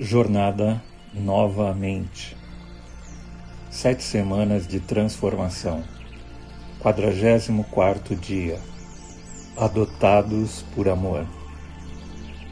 Jornada 0.00 0.82
novamente. 1.12 2.36
Sete 3.70 4.02
semanas 4.02 4.66
de 4.66 4.80
transformação. 4.80 5.84
44 6.80 8.16
dia. 8.16 8.58
Adotados 9.56 10.64
por 10.74 10.88
amor. 10.88 11.24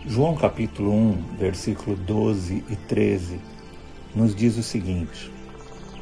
João 0.07 0.37
capítulo 0.37 0.93
1, 0.93 1.37
versículo 1.37 1.97
12 1.97 2.65
e 2.71 2.77
13 2.77 3.41
nos 4.15 4.37
diz 4.37 4.57
o 4.57 4.63
seguinte: 4.63 5.29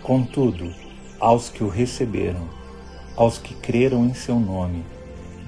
Contudo, 0.02 0.70
aos 1.18 1.48
que 1.48 1.64
o 1.64 1.68
receberam, 1.68 2.50
aos 3.16 3.38
que 3.38 3.54
creram 3.54 4.04
em 4.04 4.12
seu 4.12 4.38
nome, 4.38 4.84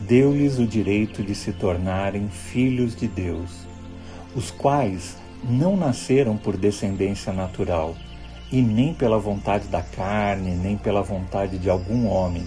deu-lhes 0.09 0.59
o 0.59 0.67
direito 0.67 1.23
de 1.23 1.35
se 1.35 1.53
tornarem 1.53 2.31
filhos 2.31 2.97
de 2.97 3.07
Deus, 3.07 3.67
os 4.35 4.51
quais 4.51 5.21
não 5.43 5.77
nasceram 5.77 6.37
por 6.37 6.57
descendência 6.57 7.33
natural, 7.33 7.97
e 8.53 8.61
nem 8.61 8.93
pela 8.93 9.19
vontade 9.19 9.67
da 9.69 9.83
carne, 9.83 10.55
nem 10.55 10.77
pela 10.77 11.03
vontade 11.03 11.59
de 11.59 11.71
algum 11.71 12.07
homem, 12.07 12.47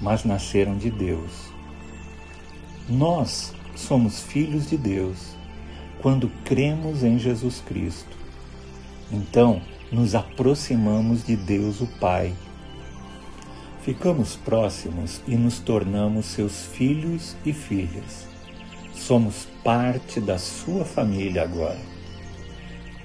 mas 0.00 0.24
nasceram 0.24 0.76
de 0.76 0.90
Deus. 0.90 1.52
Nós 2.88 3.52
somos 3.76 4.20
filhos 4.22 4.70
de 4.70 4.78
Deus 4.78 5.36
quando 6.00 6.30
cremos 6.42 7.04
em 7.04 7.18
Jesus 7.18 7.62
Cristo. 7.66 8.16
Então, 9.10 9.60
nos 9.92 10.14
aproximamos 10.14 11.22
de 11.22 11.36
Deus 11.36 11.82
o 11.82 11.86
Pai. 12.00 12.32
Ficamos 13.82 14.36
próximos 14.36 15.20
e 15.28 15.36
nos 15.36 15.58
tornamos 15.58 16.26
seus 16.26 16.64
filhos 16.64 17.36
e 17.44 17.52
filhas. 17.52 18.26
Somos 18.94 19.46
parte 19.62 20.18
da 20.18 20.38
sua 20.38 20.84
família 20.84 21.42
agora 21.42 21.91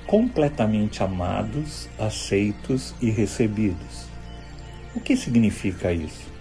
completamente 0.08 1.04
amados, 1.04 1.90
aceitos 2.00 2.96
e 3.02 3.10
recebidos. 3.10 4.08
O 4.96 5.02
que 5.02 5.18
significa 5.18 5.92
isso? 5.92 6.32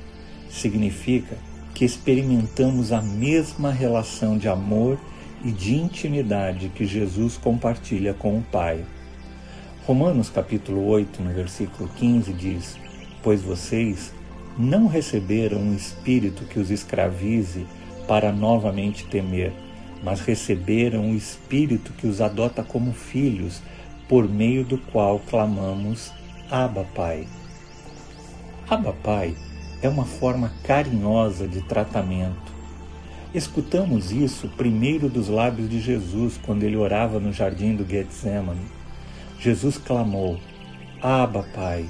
Significa 0.49 1.37
que 1.75 1.85
experimentamos 1.85 2.93
a 2.93 3.03
mesma 3.03 3.73
relação 3.73 4.39
de 4.39 4.49
amor 4.49 4.99
e 5.45 5.51
de 5.51 5.75
intimidade 5.75 6.71
que 6.71 6.87
Jesus 6.87 7.37
compartilha 7.37 8.15
com 8.15 8.39
o 8.39 8.43
Pai. 8.43 8.85
Romanos 9.85 10.31
capítulo 10.31 10.87
8, 10.87 11.21
no 11.21 11.33
versículo 11.35 11.89
15 11.97 12.33
diz: 12.33 12.79
Pois 13.23 13.43
vocês 13.43 14.15
não 14.57 14.87
receberam 14.87 15.59
um 15.59 15.75
espírito 15.75 16.45
que 16.45 16.59
os 16.59 16.71
escravize 16.71 17.67
para 18.07 18.33
novamente 18.33 19.05
temer, 19.07 19.53
mas 20.07 20.21
receberam 20.21 21.11
o 21.11 21.17
Espírito 21.17 21.93
que 21.95 22.07
os 22.07 22.21
adota 22.21 22.63
como 22.63 22.93
filhos, 22.93 23.61
por 24.09 24.29
meio 24.29 24.65
do 24.65 24.79
qual 24.79 25.19
clamamos 25.19 26.13
Abba 26.49 26.87
Pai. 26.95 27.27
Abba 28.71 28.93
Pai 28.93 29.35
é 29.83 29.89
uma 29.89 30.05
forma 30.05 30.53
carinhosa 30.63 31.49
de 31.49 31.61
tratamento. 31.61 32.55
Escutamos 33.35 34.13
isso 34.13 34.49
primeiro 34.57 35.09
dos 35.09 35.27
lábios 35.27 35.69
de 35.69 35.81
Jesus 35.81 36.39
quando 36.41 36.63
ele 36.63 36.77
orava 36.77 37.19
no 37.19 37.33
jardim 37.33 37.75
do 37.75 37.85
Getsemane. 37.85 38.65
Jesus 39.41 39.77
clamou: 39.77 40.39
Abba 41.03 41.45
Pai, 41.53 41.85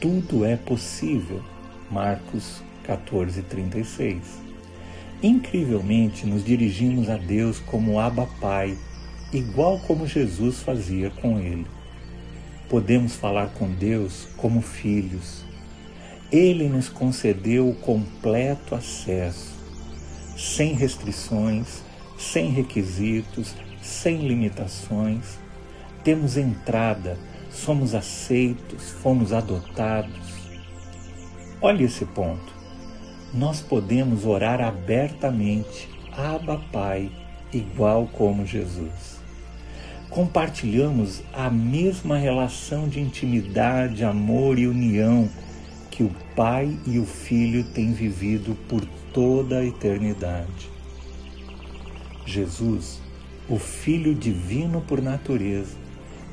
tudo 0.00 0.46
é 0.46 0.56
possível. 0.56 1.42
Marcos 1.90 2.62
14:36. 2.86 4.53
Incrivelmente, 5.24 6.26
nos 6.26 6.44
dirigimos 6.44 7.08
a 7.08 7.16
Deus 7.16 7.58
como 7.58 7.98
Abba 7.98 8.28
Pai, 8.42 8.76
igual 9.32 9.80
como 9.86 10.06
Jesus 10.06 10.60
fazia 10.60 11.08
com 11.08 11.38
ele. 11.38 11.66
Podemos 12.68 13.14
falar 13.14 13.48
com 13.54 13.66
Deus 13.70 14.28
como 14.36 14.60
filhos. 14.60 15.42
Ele 16.30 16.68
nos 16.68 16.90
concedeu 16.90 17.70
o 17.70 17.74
completo 17.74 18.74
acesso, 18.74 19.54
sem 20.36 20.74
restrições, 20.74 21.82
sem 22.18 22.50
requisitos, 22.50 23.54
sem 23.80 24.28
limitações. 24.28 25.38
Temos 26.04 26.36
entrada, 26.36 27.18
somos 27.50 27.94
aceitos, 27.94 28.90
fomos 28.90 29.32
adotados. 29.32 30.34
Olhe 31.62 31.84
esse 31.84 32.04
ponto 32.04 32.63
nós 33.34 33.60
podemos 33.60 34.24
orar 34.24 34.60
abertamente, 34.60 35.88
Abba 36.16 36.62
Pai, 36.72 37.10
igual 37.52 38.06
como 38.06 38.46
Jesus. 38.46 39.18
Compartilhamos 40.08 41.20
a 41.32 41.50
mesma 41.50 42.16
relação 42.16 42.88
de 42.88 43.00
intimidade, 43.00 44.04
amor 44.04 44.56
e 44.56 44.68
união 44.68 45.28
que 45.90 46.04
o 46.04 46.10
Pai 46.36 46.78
e 46.86 47.00
o 47.00 47.04
Filho 47.04 47.64
têm 47.64 47.92
vivido 47.92 48.56
por 48.68 48.84
toda 49.12 49.58
a 49.58 49.64
eternidade. 49.64 50.70
Jesus, 52.24 53.00
o 53.48 53.58
Filho 53.58 54.14
divino 54.14 54.80
por 54.80 55.02
natureza, 55.02 55.76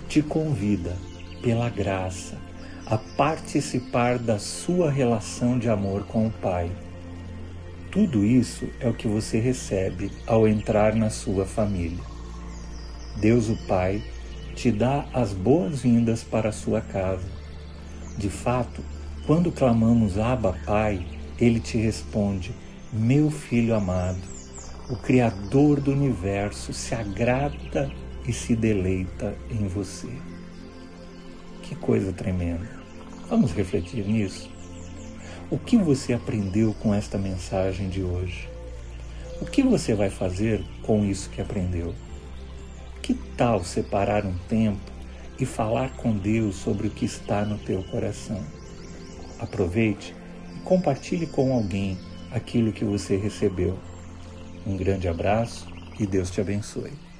te 0.08 0.22
convida, 0.22 0.96
pela 1.42 1.68
graça, 1.68 2.38
a 2.86 3.00
participar 3.00 4.20
da 4.20 4.38
sua 4.38 4.92
relação 4.92 5.58
de 5.58 5.68
amor 5.68 6.04
com 6.04 6.28
o 6.28 6.32
Pai 6.32 6.70
tudo 7.92 8.24
isso 8.24 8.70
é 8.80 8.88
o 8.88 8.94
que 8.94 9.08
você 9.08 9.38
recebe 9.38 10.10
ao 10.26 10.48
entrar 10.48 10.96
na 10.96 11.10
sua 11.10 11.46
família. 11.46 12.04
Deus 13.18 13.50
o 13.50 13.58
Pai 13.68 14.02
te 14.56 14.72
dá 14.72 15.06
as 15.14 15.34
boas-vindas 15.34 16.24
para 16.24 16.50
a 16.50 16.54
sua 16.54 16.80
casa. 16.80 17.28
De 18.18 18.30
fato, 18.30 18.82
quando 19.28 19.52
clamamos 19.52 20.18
Abba 20.18 20.58
Pai, 20.66 21.06
ele 21.38 21.60
te 21.60 21.78
responde: 21.78 22.54
Meu 22.94 23.30
filho 23.30 23.76
amado, 23.76 24.22
o 24.90 24.96
Criador 24.96 25.82
do 25.82 25.92
universo 25.92 26.74
se 26.74 26.96
agrada 26.96 27.92
e 28.26 28.32
se 28.32 28.56
deleita 28.56 29.36
em 29.50 29.68
você. 29.68 30.10
Que 31.62 31.76
coisa 31.76 32.14
tremenda! 32.14 32.70
Vamos 33.30 33.52
refletir 33.52 34.06
nisso? 34.08 34.50
O 35.52 35.60
que 35.60 35.76
você 35.76 36.14
aprendeu 36.14 36.74
com 36.80 36.94
esta 36.96 37.18
mensagem 37.18 37.90
de 37.90 38.02
hoje? 38.02 38.48
O 39.42 39.46
que 39.46 39.62
você 39.62 39.94
vai 39.94 40.10
fazer 40.10 40.64
com 40.82 41.04
isso 41.04 41.30
que 41.30 41.42
aprendeu? 41.42 41.94
Que 43.02 43.14
tal 43.36 43.62
separar 43.62 44.26
um 44.26 44.38
tempo 44.48 44.80
e 45.38 45.46
falar 45.46 45.90
com 45.98 46.16
Deus 46.16 46.56
sobre 46.56 46.88
o 46.88 46.90
que 46.90 47.04
está 47.04 47.44
no 47.44 47.58
teu 47.58 47.84
coração? 47.84 48.42
Aproveite 49.42 50.16
e 50.56 50.62
compartilhe 50.62 51.28
com 51.28 51.54
alguém 51.54 51.98
aquilo 52.32 52.72
que 52.72 52.86
você 52.86 53.18
recebeu. 53.18 53.78
Um 54.66 54.78
grande 54.78 55.10
abraço 55.10 55.68
e 56.00 56.08
Deus 56.08 56.32
te 56.32 56.40
abençoe. 56.40 57.11